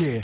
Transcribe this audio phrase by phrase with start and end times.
[0.00, 0.18] Yeah,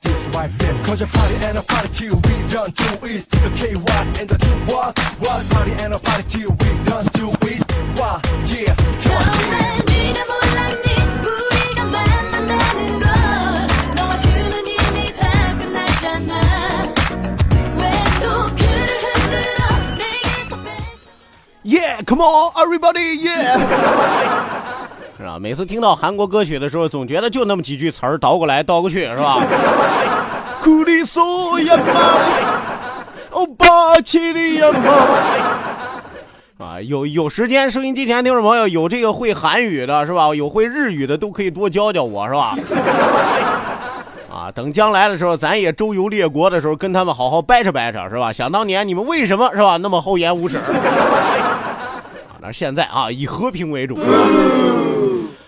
[0.00, 0.84] this, that.
[0.84, 3.28] Cause a party and a party till we done do it.
[3.30, 4.72] The KY and the two?
[4.72, 4.96] What
[5.48, 7.62] party and a party till we done do it.
[7.98, 8.20] Why?
[8.46, 8.74] Yeah,
[21.64, 24.68] Yeah, come on, everybody, yeah!
[25.22, 25.38] 是吧？
[25.38, 29.38] 每次听到韩国歌曲的时候，总觉得就那么几句词儿，倒过来倒过去，是吧？
[30.60, 31.82] 库里索亚玛，
[33.30, 34.80] 欧巴奇里亚玛。
[36.58, 40.34] 啊，有有时间，收音机前听众朋友有这个会韩语的，是吧？
[40.34, 42.56] 有会日语的，都可以多教教我，是吧？
[44.28, 48.32] 啊，等将来的时候，咱也周游列国的时候，跟他们好好掰扯掰扯，是吧？
[48.32, 50.56] 想当年你们为什么是吧那么厚颜无耻？
[50.56, 50.64] 啊，
[52.40, 54.18] 那现在啊，以和平为主，是吧？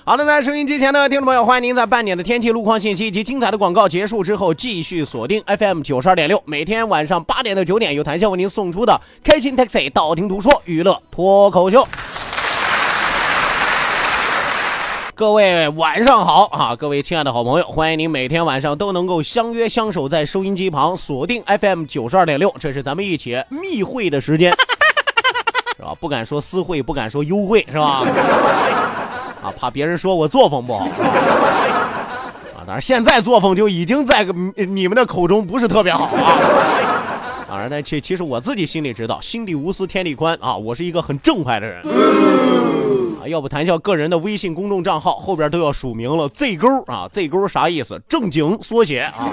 [0.06, 11.88] 好的，那收音机前的听众朋友，欢迎您在半点的天气、路况信息以及精彩的广告结束之后，继续锁定 FM 九十二点六，每天晚上八点到九点，由谭笑为您送出的开心 Taxi 道听途说娱乐脱口秀。
[15.14, 16.76] 各位晚上好啊！
[16.76, 24.52] 各位亲爱的好朋友，欢迎您每天晚上都能够相约相守在收音机旁，锁定 FM 九十二点六，这是咱们一起密会的时间，
[25.78, 25.94] 是吧？
[25.98, 28.04] 不敢说私会，不敢说幽会，是吧？
[29.44, 30.90] 啊，怕别人说我作风不好啊。
[32.66, 36.38] 当然，现在作风就已经在你们的口中不是特别好啊。
[37.46, 41.82] 当然呢，其其实我自己心里知道，心地无私天地宽啊，我是一个很正派的人
[43.22, 43.28] 啊。
[43.28, 48.00] 要不谈笑个人的微信公众账号后边都要署名了 Z 勾啊，Z 勾啥意思？
[48.08, 49.28] 正经缩写啊。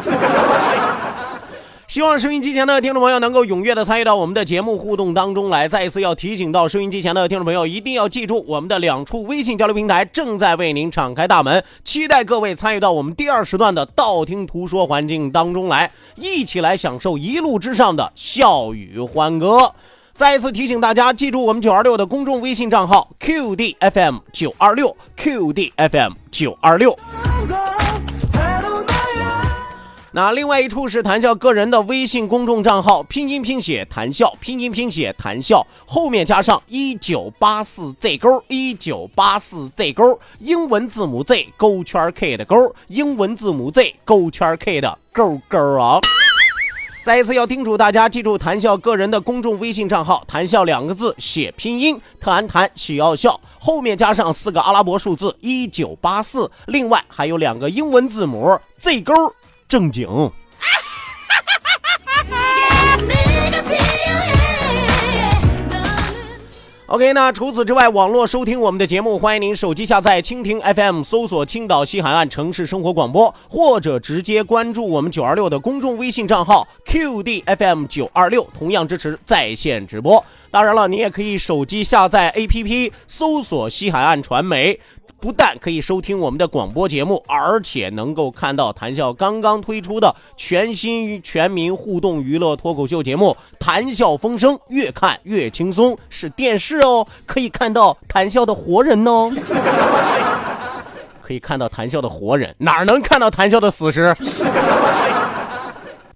[1.91, 5.68] 希望收音机前的听众朋友能够踊跃的参与到我们的节目互动当中来。
[5.68, 19.74] 再一次要提醒到收音机前的听众朋友，一定要记住我们的两处微信交流平台正在为您敞开大门，期待各位参与到我们第二时段的道听途说环境当中来，一起来享受一路之上的笑语欢歌。
[20.13, 26.97] 再一次提醒大家，记住我们九二六的公众微信账号 QDFM 九二六 QDFM 九二六。
[30.13, 46.01] 那另外一处是谈笑个人的微信公众账号，拼音拼写谈笑，拼音拼写谈笑，后面加上一九八四 Z 勾，一九八四 Z 勾，英文字母 Z 勾圈 K 的勾，英文字母 Z 勾圈 K 的勾勾啊。
[47.05, 59.13] 再一次要叮嘱大家，记住谈笑个人的公众微信账号“谈笑”两个字写拼音，谈谈喜要笑，后面加上四个阿拉伯数字一九八四，另外还有两个英文字母 Z 勾。
[59.71, 60.05] 正经。
[60.05, 60.29] 啊
[66.87, 80.21] ok 那除此之外网络收听我们的节目欢迎您手机下载蜻蜓 fm 搜索青岛西海岸城市生活广播或者直接关注我们九二六的公众微信账号 qdfm 九二六同样支持在线直播。
[80.51, 84.77] 当然了你也可以手机下载 app 搜索西海岸传媒
[85.21, 99.31] 不但可以收听我们的广播节目，而且能够看到谈笑刚刚推出的全新全民互动娱乐脱口秀节目《谈笑风生》，越看越轻松，是电视哦，可以看到谈笑的活人哦，
[101.21, 104.15] 可以看到谈笑的活人，哪儿能看到谈笑的死尸？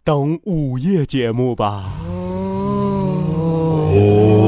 [0.03, 1.83] 等午夜节目吧。
[3.93, 4.44] 哦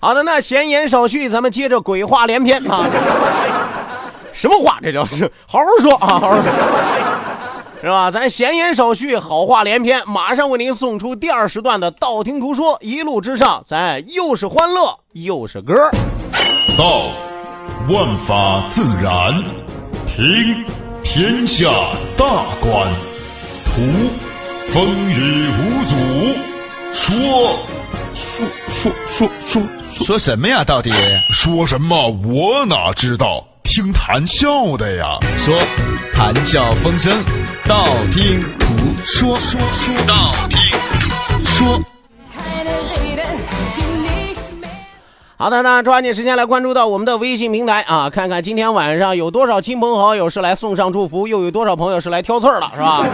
[0.00, 2.86] 好的，那闲言少叙，咱们接着鬼话连篇啊！
[4.32, 4.78] 什么话？
[4.80, 6.42] 这叫是好好说啊，好好说，
[7.82, 8.08] 是吧？
[8.08, 15.90] 咱闲言少叙，好话连篇，马上为您送出第二时段的道听途说，一路之上，咱又是欢乐又是歌。
[16.76, 17.08] 道，
[17.88, 19.42] 万法自然。
[20.06, 20.64] 听
[21.02, 21.68] 天下
[22.16, 22.26] 大
[22.60, 22.86] 观，
[23.64, 23.80] 图
[24.70, 25.94] 风雨无阻。
[26.92, 27.58] 说
[28.14, 30.62] 说说说说说什么呀？
[30.62, 30.90] 到底
[31.32, 32.08] 说什么？
[32.24, 33.44] 我哪知道？
[33.62, 35.18] 听谈笑的呀。
[35.38, 35.58] 说
[36.14, 37.12] 谈笑风生，
[37.66, 38.66] 道听途
[39.04, 39.38] 说。
[39.38, 40.58] 说说道听
[41.00, 41.80] 途说。
[45.36, 53.06] 好的，那抓紧时间来关注到我们的微信平台啊，看看今天晚上有多少亲朋好友是来送上祝福，又有多少朋友是来挑刺儿的，是吧？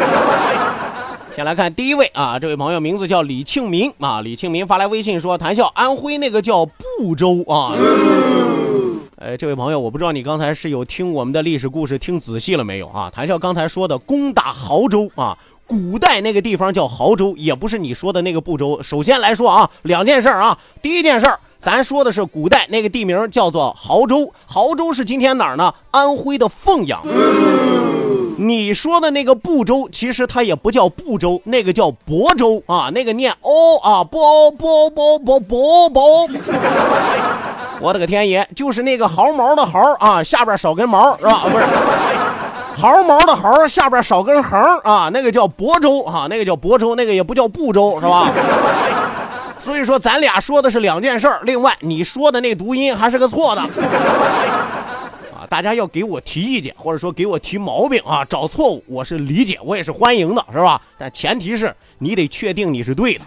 [1.34, 7.74] 先来看第一位啊，这位朋友名字叫李庆民啊，李庆民发来微信说：“谈笑，安徽那个叫不州啊。”
[9.18, 13.10] 哎，这位朋友，我不知道你刚才是有听我们的历史故事听仔细了没有啊？
[13.12, 15.36] 谈笑刚才说的攻打亳州啊，
[15.66, 18.80] 古代那个地方叫亳州，也不是你说的那个不州。
[18.80, 21.40] 首先来说啊，两件事儿啊，第一件事儿。
[21.58, 25.74] 咱说的是古代那个地名叫做亳州，亳州是今天哪儿呢？
[25.90, 27.02] 安徽的凤阳。
[28.36, 36.28] 你说的那个不州，其实它也不叫不州，那个叫亳州啊，那个念哦啊，亳亳亳亳亳亳。
[37.80, 41.42] 我的个天爷，就是那个毫毛的毫啊，下边少根毛是吧？
[41.44, 41.64] 不是，
[42.76, 48.28] 毫毛的毫下边少根横啊，那个叫亳州啊，那个叫亳州，那个也不叫不州是吧？
[49.60, 51.28] 所以说，咱俩说的是两件事。
[51.42, 53.62] 另外，你说的那读音还是个错的
[55.48, 60.80] 大家要给我提意见，或者说给我提毛病啊，找错误，我是理解，我也是欢迎的，是吧？
[60.98, 63.24] 但前提是你得确定你是对的，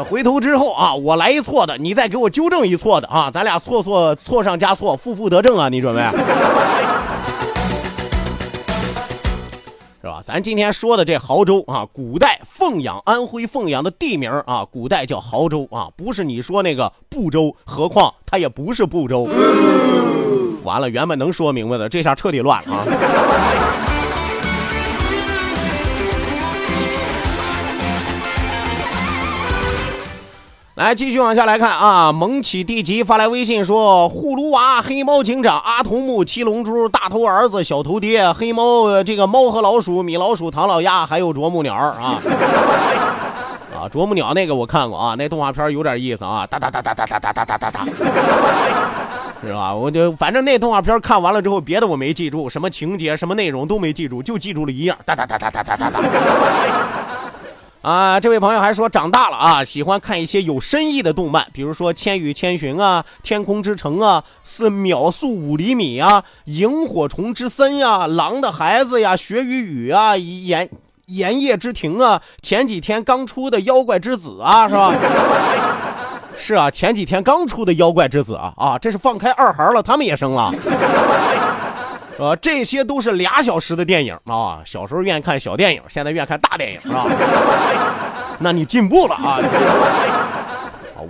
[0.08, 5.68] 回头之后啊，我来一错的，你再给我纠正一错的啊，咱俩错错错上加错，负负得正啊！
[5.68, 6.02] 你准备？
[10.00, 10.22] 是吧？
[10.24, 19.28] 咱今天说的这亳州啊，古代凤阳，安徽凤阳的地名啊，古代叫亳州啊，不是你说那个不州，何况它也不是不州。
[20.64, 22.84] 完了，原本能说明白的，这下彻底乱了啊！
[30.76, 32.10] 来，继续往下来看啊！
[32.10, 42.16] 蒙起地级发来微信说：“葫芦娃、黑猫警长、阿童木、七龙珠、大头儿子、小头爹、黑猫、这个猫和老鼠、米老鼠、唐老鸭，还有啄木鸟啊！
[43.76, 47.86] 啊，啄木鸟那个我看过啊，那动画片有点意思啊，哒哒哒哒哒哒哒哒哒哒哒，
[49.42, 49.74] 是吧？
[49.74, 56.00] 我就反正那动画片看完了之后，别的我没记住，什么情节、什么内容都没记住，就记住了一样，哒哒哒哒哒哒哒哒。”
[57.82, 70.68] 啊，这位朋友还说长大了啊，喜欢看一些有深意的动漫，比如说《千与千寻》啊，《天空之城》啊，是秒速五厘米啊，《萤火虫之森》呀，《狼的孩子》呀，《雪与雨》啊，《炎
[71.06, 74.94] 炎夜之庭》啊，前几天刚出的《妖怪之子》啊，是吧？
[76.40, 80.50] 是啊，前几天刚出的《妖怪之子》啊，啊，这是放开二孩了，他们也生了。
[82.18, 84.60] 呃，这些都是俩小时的电影啊！
[84.64, 87.06] 小时候愿意看小电影，现在愿意看大电影，是吧？
[88.38, 89.38] 那你进步了啊！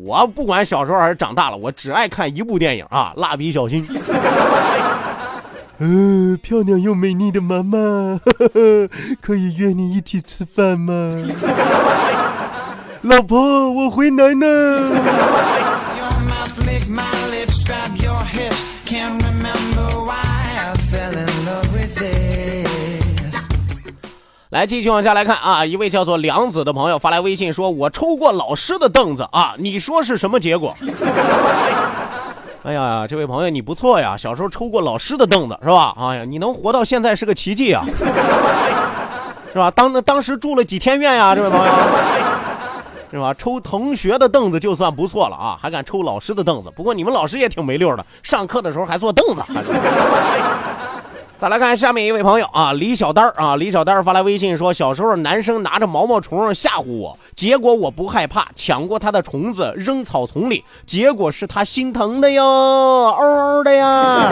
[0.03, 3.85] 我不管小时候还是长大了，我只爱看一部电影啊，《蜡笔小新》。
[5.79, 8.21] 嗯， 漂亮又美丽的妈妈，
[9.21, 11.09] 可以约你一起吃饭吗？
[13.02, 14.47] 老婆，我回来呢。
[24.51, 25.65] 来，继续往下来看啊！
[25.65, 30.75] 一位叫做梁子的朋友发来微信说：“我抽过老师的凳子啊，你说是什么结果？”
[32.65, 35.94] 哎呀，这位朋友你不错呀，小时候抽过老师的凳子是吧？
[35.98, 37.82] 哎呀，你能活到现在是个奇迹啊，
[39.53, 39.70] 是吧？
[39.70, 41.72] 当那当时住了几天院呀，这位朋友，
[43.10, 43.34] 是吧？
[43.34, 46.70] 抽同学的凳子就算不错了啊，还敢抽老师的凳子？
[46.74, 49.43] 不过你们老师也挺没溜的，上课的时候还坐凳子。
[51.36, 64.31] 再来看下面一位朋友啊，李小丹啊，李小丹发来微信说，小时候男生拿着毛毛虫吓唬我，结果我不害怕，抢过他的虫子扔草丛里，结果是他心疼的哟，嗷嗷的呀。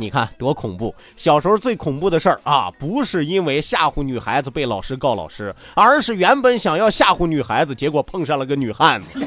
[0.00, 0.94] 你看多恐怖！
[1.16, 9.20] 小时候最恐怖的事儿啊，不是因为吓唬女孩子被老师告老师，而是原本想要吓唬女孩子，结果碰上了个女汉子。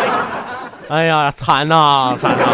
[0.90, 2.44] 哎呀，惨呐，惨呐！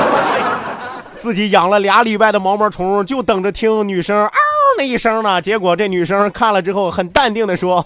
[1.16, 4.30] 自己养了俩礼拜的毛毛虫，就等着听女生嗷
[4.78, 5.42] 那一声呢。
[5.42, 7.84] 结果这女生看了之后，很淡定的说：“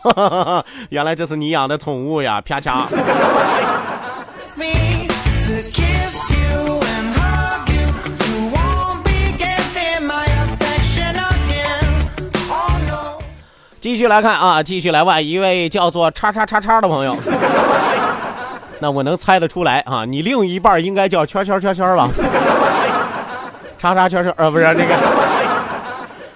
[0.90, 2.84] 原来这是你养的宠物呀！”啪嚓。
[13.92, 17.14] 继续来看啊，继续来问一位叫做叉叉叉叉的朋友。
[18.80, 22.08] 那我能猜得出来啊，你另一半应该叫圈圈圈圈吧？
[23.78, 24.94] 叉叉圈圈，呃，不是这个，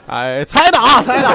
[0.06, 1.28] 哎，猜的啊，猜的。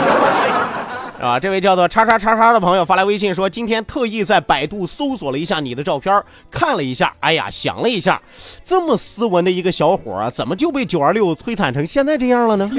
[1.27, 8.21] 啊，这位叫做叉叉叉叉的朋友发来微信说，今天特意在百度搜索了一下你的照片，看了一下，哎呀，想了一下，
[8.63, 12.69] 这么斯文的一个小伙啊，怎么就被九二六摧残成现在这样了呢？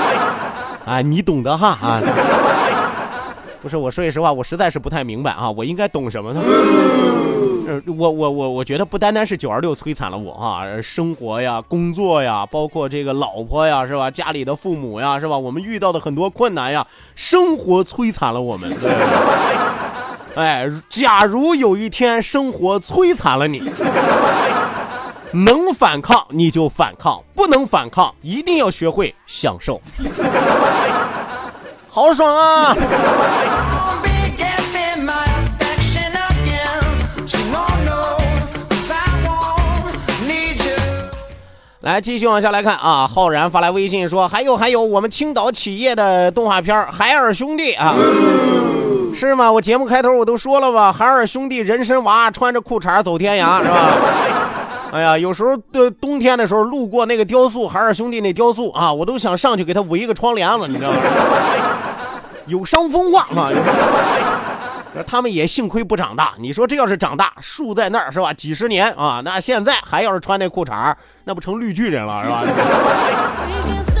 [0.84, 2.00] 啊，你懂得哈啊。
[3.66, 6.40] 不是，我说句实话，我实在是不太明白啊，我应该懂什么呢？
[7.66, 14.08] 呃，我我我我觉得不单单是九二六摧残了我啊，生活呀、工作呀，包括这个老婆呀，是吧？
[14.08, 15.36] 家里的父母呀，是吧？
[15.36, 18.72] 我们遇到的很多困难呀，生活摧残了我们。
[18.78, 18.88] 对
[20.40, 23.68] 哎，假如有一天生活摧残了你，
[25.32, 29.80] 能反抗你就反抗，不能反抗，一定要学会享受。
[31.88, 32.76] 好爽啊！
[41.86, 43.06] 来，继续往下来看啊！
[43.06, 47.94] 浩然发来微信说：“还有还有，我们青岛企业的动画片《海尔兄弟》啊，
[49.14, 49.52] 是吗？
[49.52, 53.92] 我节目开头我都说了吧，海尔兄弟人参娃穿着裤衩走天涯，是吧？
[54.90, 60.96] 哎呀，有时候的冬天的时候路过那个雕塑，海尔兄弟那雕塑啊，我都想上去给他围一个窗帘子，你知道吗？
[62.46, 63.48] 有伤风化嘛。
[65.04, 68.32] 他们也幸亏不长大，你说这要是长大，树在那儿是吧？
[68.32, 72.42] 几十年啊，那现在还要是穿那裤衩那不成绿巨人了是吧？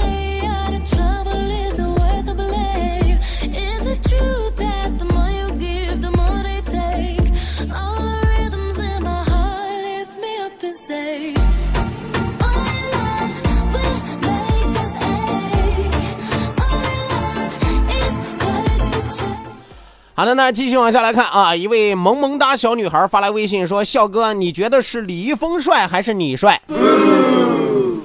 [20.18, 26.58] 好的，那继续往下来看啊，一位萌萌哒小女孩发来微信说：“笑哥，你觉得是李易峰帅还是你帅？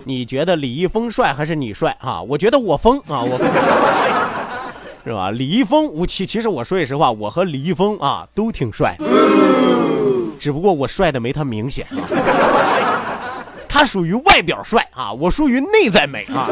[0.04, 2.22] 你觉得李易峰帅还是你帅啊？
[2.24, 3.48] 我觉得我疯啊，我疯。”
[5.08, 5.32] 是吧？
[5.32, 8.98] 李易峰，我其其实我说句实话，我和李易峰啊都挺帅，
[10.38, 12.04] 只不过我帅的没他明显啊。
[13.70, 16.46] 他属于外表帅啊，我属于内在美啊。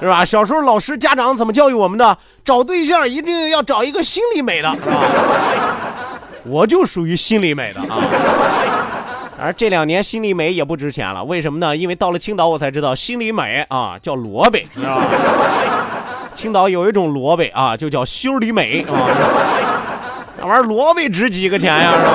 [0.00, 0.24] 是吧？
[0.24, 2.18] 小时候老师、家长怎么教育我们的？
[2.44, 4.96] 找对象一定要找一个心里美的，是吧？
[6.44, 7.98] 我就属于心里美的啊。
[9.38, 11.76] 而这两年心里美也不值钱了，为什么呢？
[11.76, 15.04] 因为到了青岛我才知道心里美啊叫萝卜，知道吧？
[16.34, 18.94] 青岛有一种萝卜啊，就叫心里美啊。
[20.38, 21.92] 那玩意儿萝卜值几个钱呀？
[21.96, 22.10] 是吧？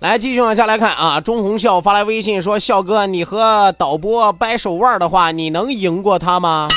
[0.00, 1.20] 来，继续往下来看啊。
[1.20, 6.68] 钟红笑发来微信说：“笑哥，你和导播掰手腕的话，你能赢过他吗？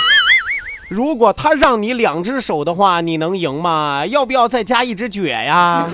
[0.90, 4.06] 如果他让你两只手的话，你能赢吗？
[4.06, 5.88] 要不要再加一只脚呀？”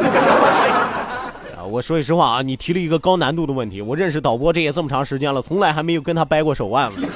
[1.56, 3.80] 啊， 我说句实话啊，你提了一个高难度的问题。
[3.80, 7.08] 我认识导播这也这么长时间了，从来还没有跟他掰过手腕子。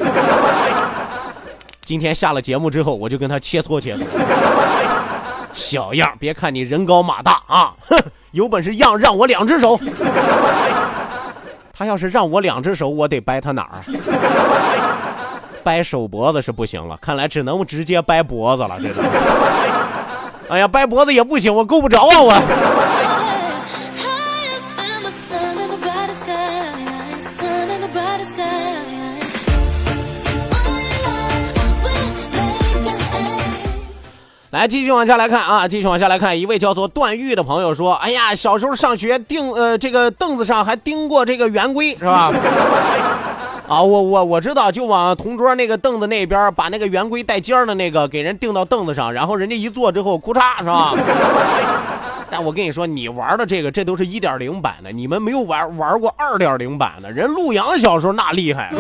[1.83, 4.03] 今天下了节目之后，我就跟他切磋切磋。
[5.55, 7.97] 小样，别看你人高马大啊，哼，
[8.33, 9.79] 有本事让让我两只手。
[11.71, 13.77] 他要是让我两只手，我得掰他哪儿？
[15.63, 18.77] 掰手脖子是不行了，看来只能直接掰脖子了。
[18.79, 19.01] 这个，
[20.49, 22.33] 哎呀，掰脖子也不行，我够不着啊我。
[34.63, 42.31] 来，继续往下来看啊，继续往下来看，一位叫做段誉的朋友说：“哎呀，小时候上学钉呃这个凳子上还钉过这个圆规，是吧？”
[43.67, 50.93] 啊，我我我知道，就往同桌那个凳子那边把那个圆规带尖的那个给人钉到凳子上，然后人家一坐之后，咔嚓，是吧？
[52.35, 57.11] 但我跟你说，你玩的这个，这都是一点零版的，你们没有玩玩过二点零版的。
[57.11, 58.71] 人陆阳小时候那厉害，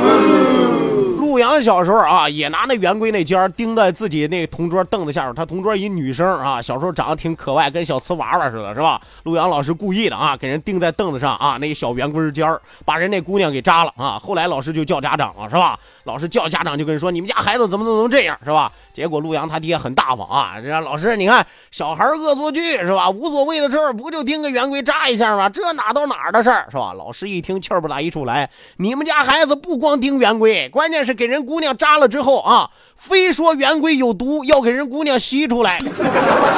[1.19, 5.35] 陆阳小时候啊，也拿那圆规那尖儿钉在自己那同桌凳子下边。
[5.35, 8.99] 他同桌一女生啊，小时候长得挺可爱，跟小瓷娃娃似的，是吧？
[9.21, 14.17] 陆阳老师故意的啊，给人钉在凳子上啊，那小圆规尖儿，把人那姑娘给扎了啊。
[14.17, 15.77] 后来老师就叫家长了，是吧？
[16.05, 18.71] 老师叫家长就跟人说，你们家孩子怎么怎么怎么这样，是吧？
[18.91, 23.09] 结果陆阳他爹很大方啊，人家老师你看小孩恶作剧是吧？
[23.09, 25.49] 无所为的事儿，不就钉个圆规扎一下吗？
[25.49, 26.93] 这哪到哪儿的事儿是吧？
[26.97, 35.79] 老师一听气儿不打一处来，你们家孩子不光钉圆规，关键是给人姑娘扎了之后啊，非说圆规有毒，要给人姑娘吸出来，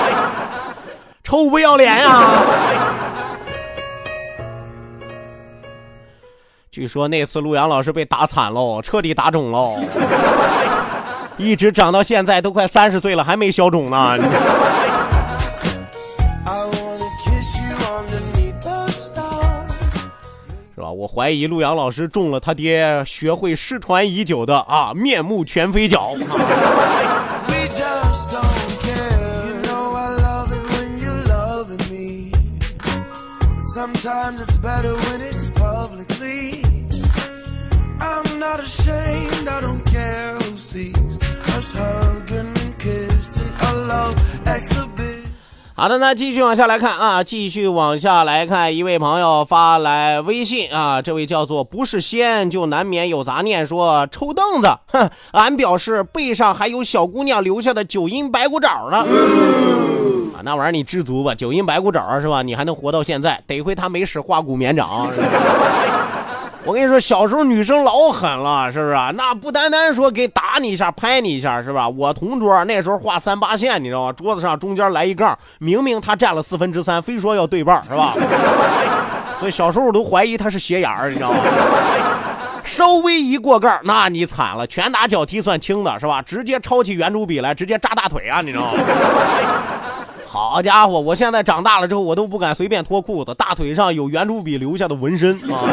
[1.23, 2.31] 臭不要脸呀！
[6.69, 9.79] 据说那次陆阳老师被打惨喽，彻底打肿喽，
[11.37, 14.17] 一直长到现在都快三十岁了，还没消肿呢。
[21.05, 26.15] 我怀疑陆阳老师中了他爹学会失传已久的啊面目全非脚。
[45.77, 58.99] 好的，那继续往下来看啊，继续往下来看，一位朋友发来微信啊，这位叫做不是仙就难免有杂念，说抽凳子，哼， 俺表示背上还有小姑娘留下的九阴白骨爪呢。
[58.99, 62.41] 啊，那玩意儿你知足吧，九阴白骨爪是吧？
[62.41, 65.09] 你还能活到现在，得亏他没使化骨绵掌。
[66.65, 69.11] 我跟你说，小时候女生老狠了，是不是啊？
[69.15, 71.87] 那不单单说给打你一下、拍你一下，是吧？
[71.87, 74.11] 我同桌那时候画三八线，你知道吗？
[74.13, 78.15] 桌子上中间来一杠，明明他占了四分之三，非说要对半，是吧？
[79.39, 81.37] 所以小时候我都怀疑他是斜眼儿，你知道吗？
[82.63, 86.19] 稍微一过杠，那你惨了，拳打脚踢算轻的，是吧？
[86.23, 88.79] 直接抄起圆珠笔来，直接扎大腿啊，你知道吗？
[90.35, 95.63] 好家伙，我现在长大了之后，我都不敢随便脱裤子，大腿上有圆珠笔留下的纹身啊，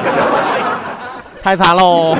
[1.42, 2.16] 太惨喽！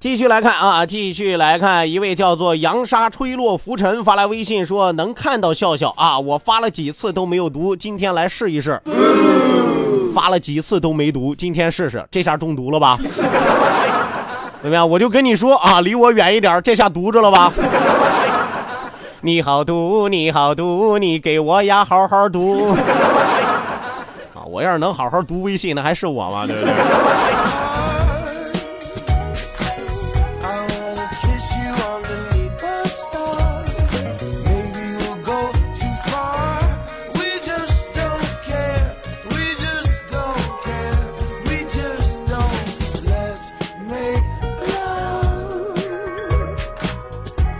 [0.00, 8.82] 继续来看啊，继续来看，一位叫做扬沙吹落浮尘发来微信说能看到笑笑啊，我发了几次都没有读，今天来试一试。
[10.18, 12.98] 发了几次都没毒，今天试试，这下中毒了吧？
[14.58, 14.90] 怎么样？
[14.90, 17.52] 我就跟你说啊，离我远一点，这下毒着了吧？
[19.22, 22.74] 你好毒，你好毒，你给我呀好好毒。
[24.34, 26.44] 啊，我要是能好好读微信，那还是我吗？
[26.48, 26.72] 对不对？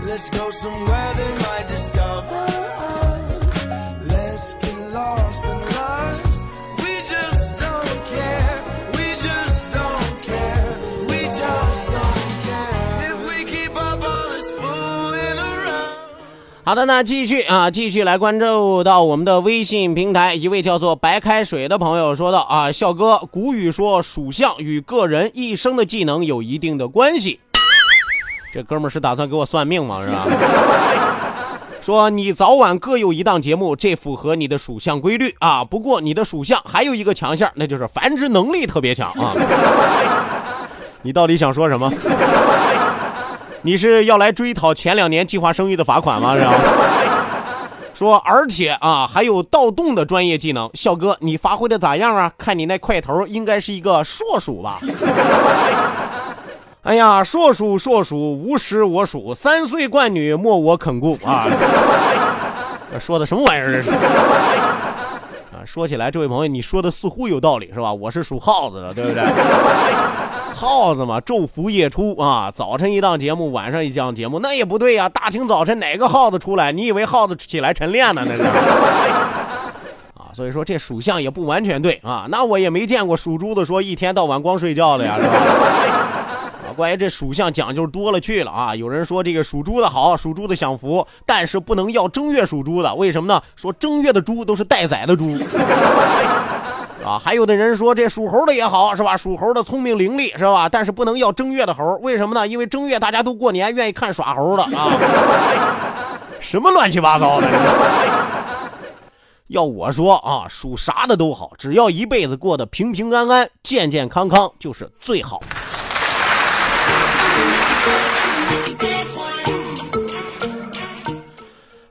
[0.09, 3.29] Let's go somewhere they might discover us.
[4.07, 6.41] Let's get lost in lives.
[6.79, 8.63] We just don't care.
[8.93, 10.75] We just don't care.
[11.07, 13.11] We just don't care.
[13.11, 15.93] If we keep up all this fooling around.
[16.63, 27.39] 好的，那继续啊，继续来关注到我们的微信平台，一位叫做白开水的朋友说道啊，笑哥，古语说属相与个人一生的技能有一定的关系。
[28.51, 30.01] 这哥们儿是打算给我算命吗？
[30.01, 30.25] 是吧？
[31.81, 35.63] 说你早晚各有一档节目，这符合你的属相规律啊。
[35.63, 39.33] 不过你的属相还有一个强项，那就是繁殖能力特别强啊。
[41.01, 41.91] 你到底想说什么？
[43.61, 46.35] 你是要来追讨前两年计划生育的罚款吗？
[46.35, 46.53] 是吧？
[47.93, 50.69] 说，而且啊，还有盗洞的专业技能。
[50.73, 52.31] 笑哥，你发挥的咋样啊？
[52.37, 54.77] 看你那块头，应该是一个硕鼠吧？
[56.83, 61.45] 哎呀，硕鼠硕鼠，无食我黍，三岁惯女莫我肯顾啊！
[62.97, 63.89] 说的什么玩意儿这是？
[63.89, 67.93] 啊，说起来，这位朋友，你说的似乎有道理是吧？
[67.93, 69.21] 我是属耗子的，对不对？
[70.55, 76.71] 耗子嘛，昼伏夜出啊，早晨一档节目，晚上一档节目，那也不对呀、大清早晨哪个耗子出来？
[76.71, 78.23] 你以为耗子起来晨练呢？
[78.25, 78.41] 那是。
[78.41, 82.25] 啊，所以说这属相也不完全对啊。
[82.29, 85.29] 那我也没见过属猪的说一天到晚光睡觉的呀，是吧？
[86.79, 88.73] 关于这属相讲究多了去了啊！
[88.73, 93.43] 有人说这个属猪的好，属猪的享福，但是不能要正月属猪的，为什么呢？
[93.57, 95.27] 说正月的猪都是待宰的猪。
[97.05, 99.17] 啊，还有的人说这属猴的也好，是吧？
[99.17, 100.69] 属猴的聪明伶俐，是吧？
[100.69, 102.47] 但是不能要正月的猴，为什么呢？
[102.47, 104.87] 因为正月大家都过年，愿意看耍猴的啊。
[106.39, 107.47] 什么乱七八糟的？
[109.47, 115.41] 要我说啊，属啥的都好，只要一辈子过得平平安安、健健康康，就是最好。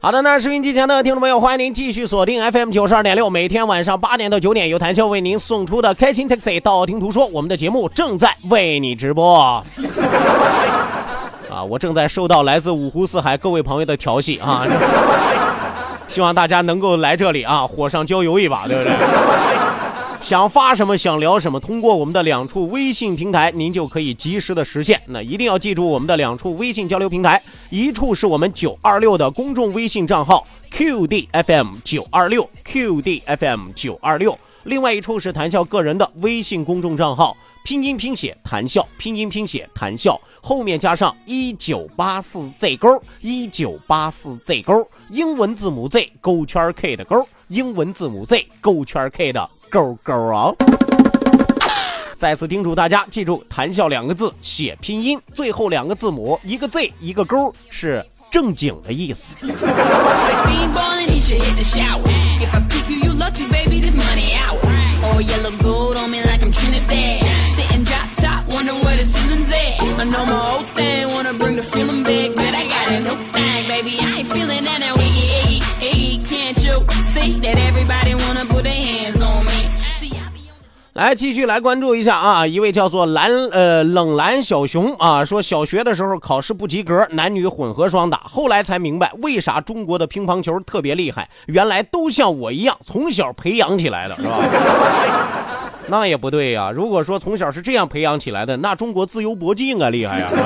[0.01, 9.63] 好的，那收音机前的听众朋友，欢迎您继续锁定 FM 九十二点六，每天晚上八点到九点，由谭笑为您送出的开心 Taxi 道听途说，我们的节目正在为你直播。
[11.51, 14.65] 啊，我正在收到来自五湖四海各位朋友的调戏啊，
[16.09, 18.93] 希望大家能够来这里啊，火上浇油一把，对不对？
[20.23, 25.01] 想发什么，想聊什么，通过我们的两处微信平台，您就可以及时的实现。
[25.07, 37.37] 那一定要记住我们的两处微信交流平台，一处是我们九二六的公众微信账号 QDFM 九二六 QDFM 九二六，另外一处是谈笑个人的微信公众账号。
[37.65, 50.53] 拼音拼写谈笑，拼音拼写谈笑，后面加上一九八四 Z 勾，一九八四 Z 勾，英文字母 Z 勾圈 K 的勾，英文字母 Z 勾圈 K 的勾勾啊！
[52.17, 59.47] 再次叮嘱大家，记住“谈笑”两个字写拼音，最后两个字母一个 Z 一个勾是正经的意思。
[80.99, 94.41] 来，继续来关注一下啊，一位叫做蓝呃冷蓝小熊啊，说小学的时候考试不及格，男女混合双打，后来才明白为啥中国的乒乓球特别厉害，原来都像我一样从小培养起来的，是吧？
[95.87, 100.43] 那也不对呀、如果说从小是这样培养起来的，那中国自由搏击应该厉害呀、是吧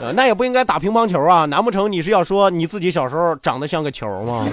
[0.00, 4.48] 呃那也不应该打乒乓球啊，难不成你是要说你自己小时候长得像个球吗？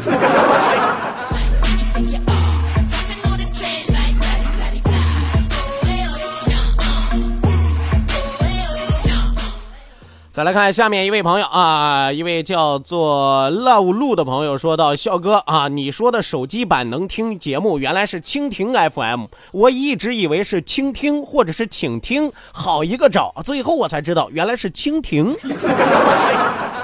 [10.35, 23.33] 再来看下面一位朋友啊，一位叫做 Love 路的朋友说到：“笑哥啊，你说的手机版能听节目，原来是蜻蜓 FM，我一直以为是倾听或者是请听，好一个找！
[23.45, 25.33] 最后我才知道原来是蜻蜓。”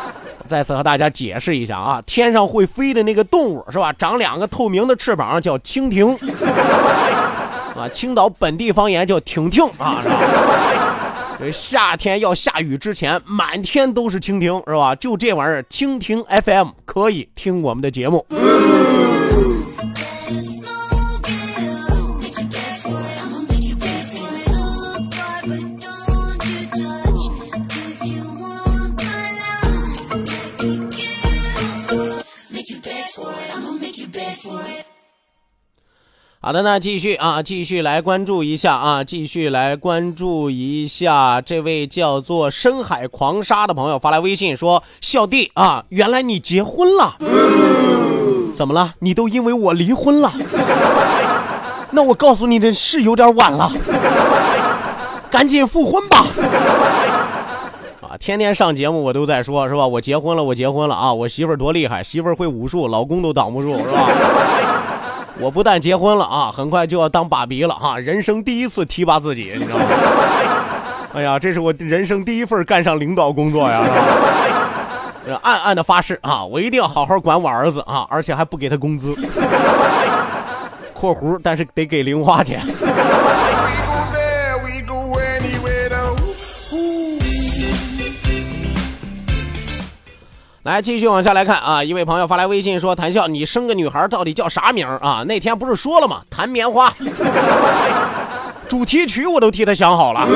[0.48, 3.92] 再次和大家解释一下啊，天上会飞的那个动物是吧？
[3.92, 6.18] 长两个透明的翅膀叫蜻蜓，
[7.76, 10.16] 啊，青岛本地方言叫婷婷啊，是吧？
[11.50, 14.94] 夏天要下雨之前，满天都是蜻蜓，是吧？
[14.96, 18.26] 就这玩意儿，蜻蜓 FM 可以听我们的节目。
[36.44, 47.16] 好的，那继续啊，继续来关注一下啊，继续来关注一下这位叫做深海狂沙的朋友发来微信说：“小弟啊，原来你结婚了，
[48.56, 48.96] 怎么了？
[48.98, 50.34] 你都因为我离婚了？
[51.94, 53.72] 那我告诉你的是有点晚了，
[55.30, 56.26] 赶紧复婚吧。”
[58.02, 59.86] 啊，天天上节目我都在说，是吧？
[59.86, 61.14] 我结婚了，我结婚了啊！
[61.14, 64.10] 我媳妇儿多厉害，媳妇儿会武术，老公都挡不住，是吧？
[65.42, 67.98] 我不但结婚了啊，很快就要当爸比了啊！
[67.98, 69.86] 人生第一次提拔自己，你知道吗？
[71.14, 73.82] 哎呀，这是我人生第一份干上领导工作呀！
[75.42, 79.14] 暗暗的发誓啊，我一定要好好管我儿子啊，而且还不给他工资。
[80.94, 82.62] （括弧）但是得给零花钱。
[90.64, 91.84] 来，继续往下来看啊！
[91.84, 95.24] 一位朋友发来微信说：“谭笑，你生个女孩到底叫啥名啊？
[95.28, 96.22] 那天不是说了吗？
[96.30, 96.94] 弹棉花，
[98.70, 100.28] 主题曲我都替他想好了。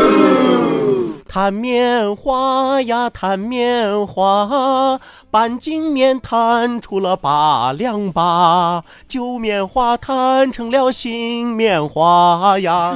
[1.29, 12.95] 弹棉花呀，弹棉花，半斤棉弹出了八两八，旧棉花弹成了新棉花呀。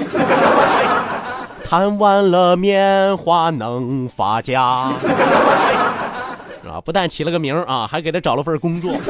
[1.64, 4.92] 弹完了棉花能发家。”
[6.82, 8.94] 不但起了个名啊，还给他找了份工作。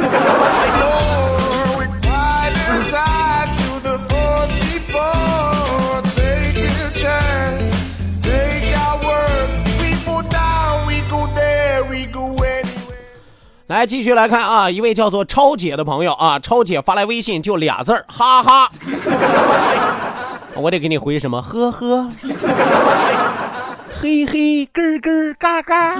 [13.67, 18.71] 来继续来看啊，一位叫做超姐的朋友啊，超姐发来微信就俩字儿，哈哈。
[20.57, 21.39] 我得给你回什么？
[21.39, 22.09] 呵呵，
[24.01, 25.95] 嘿嘿，咯咯，嘎嘎。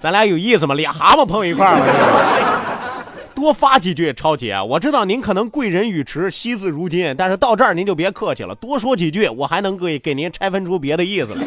[0.00, 0.74] 咱俩有意思吗？
[0.74, 11.44] 俩蛤蟆碰一块儿了，多发几句，超姐，我知道您可能贵人语迟，惜字如金，但是到这儿您就别客气了，多说几句，我还能给给您拆分出别的意思来。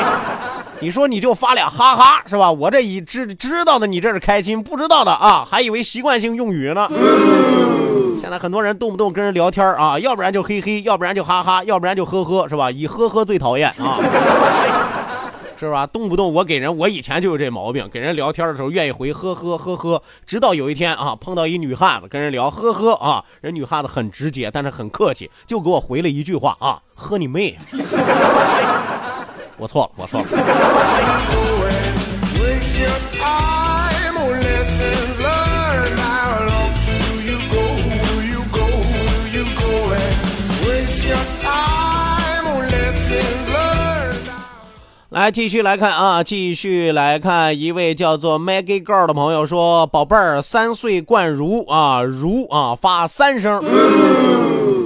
[0.80, 2.50] 你说你就发俩哈哈是吧？
[2.50, 6.88] 我这一知知道的你这是开心，不知道的啊还以为习惯性用语呢。
[8.18, 12.70] 现在很多人动不动跟人聊天啊，要不然就嘿嘿，要不然就哈哈，要不然就呵呵，是吧？
[12.70, 14.00] 以呵呵最讨厌啊。
[15.58, 15.86] 是吧？
[15.86, 27.56] 动不动我给人，我以前就有这毛病，给人聊天的时候愿意回呵呵呵呵，直到有一天啊，碰到一女汉子跟人聊呵呵啊，人女汉子很直接，但是很客气，就给我回了一句话啊，喝你妹！
[29.58, 30.26] 我错了，我错了。
[45.16, 53.58] 来，继续来看啊，继续来看一位叫做 Maggie Girl 的朋友说：“宝贝儿，三岁冠如啊，如啊发三声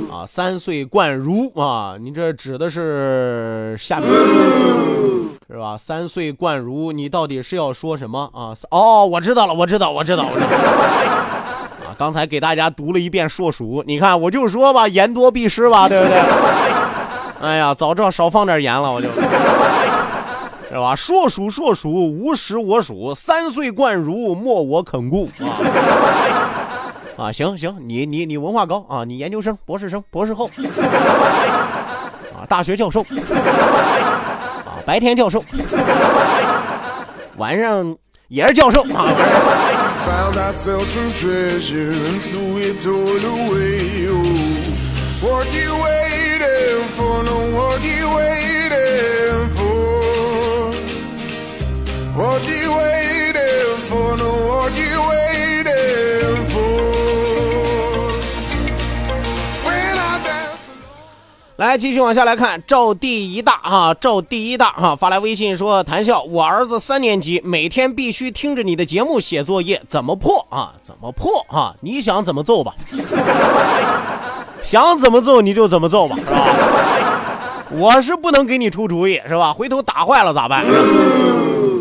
[0.08, 4.08] 啊，三岁冠如啊，你这指的是下面
[5.50, 5.76] 是吧？
[5.76, 8.54] 三岁冠如，你到底是要说什么啊？
[8.70, 10.46] 哦，我知道了，我知道，我知道，我知道。
[10.46, 16.16] 啊，刚才给大家读了一遍硕鼠，你看我就说吧，言多必失吧，对不对？
[17.40, 19.08] 哎呀，早知道少放点盐了，我就。”
[20.70, 20.94] 是吧？
[20.94, 27.26] 硕鼠硕鼠，无食我黍；三岁贯如，莫我肯顾啊！
[27.26, 30.48] 啊，行行，你你你文化高啊，你研究生、博士生、博士后
[32.32, 35.42] 啊，大学教授啊，白天教授，
[37.36, 37.96] 晚上
[38.28, 39.04] 也是教授啊。
[40.06, 44.08] Found ourselves some treasure and threw it all away.
[44.08, 44.24] Oh,
[45.20, 47.22] what you waiting for?
[47.22, 48.39] No, what you waiting
[52.20, 54.14] What you waiting for?
[54.18, 56.60] No, what you waiting for?
[59.64, 60.68] When I dance.
[61.56, 70.74] 来，继续往下来看，赵第一大哈，赵第一大哈发来微信说：“谈笑，我儿子三年级，每天必须听着你的节目写作业，怎么破啊？
[70.82, 71.74] 怎么破啊？
[71.80, 72.74] 你想怎么揍吧？
[74.60, 76.46] 想怎么揍你就怎么揍吧，是吧？
[77.70, 79.54] 我是不能给你出主意，是吧？
[79.54, 80.66] 回头打坏了咋办？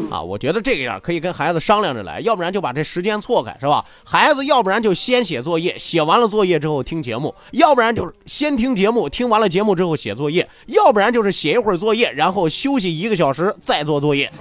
[0.09, 3.85] 啊，我觉得这个样可以跟孩子商量着来，要不然就把这时间错开，是吧？
[4.03, 14.29] 孩子要不然就先写作业，写完了作业之后听节目，要不然就是先听节目，听完了节目之后写作业，要不然就是写一会儿作业，然后休息一个小时再做作业。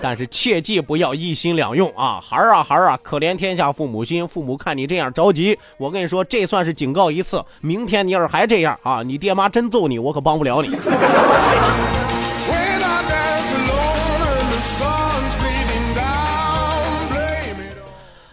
[0.00, 2.20] 但是切记不要一心两用啊！
[2.22, 7.44] 孩儿啊孩儿啊，可怜天下父母心，父母看你这样着急，我跟你说，这算是警告一次。
[7.60, 10.68] 明天你要是还这样啊，你爹妈真揍你，我可帮不了你。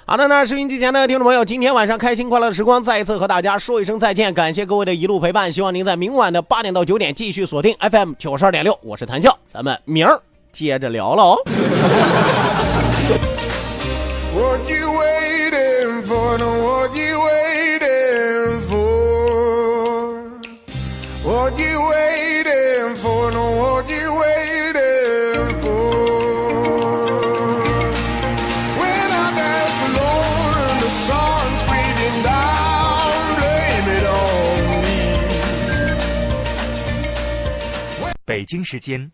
[0.07, 11.37] 好的，那收音机前的听众朋友，今天晚上开心快乐的时光再一次和大家说一声再见，感谢各位的一路陪伴，希望您在明晚的八点到九点继续锁定 FM 九十二点六，我是谭笑，咱们明儿接着聊了哦。
[14.35, 16.37] What you waiting for?
[16.37, 17.15] No, what you
[38.25, 39.11] 北京时间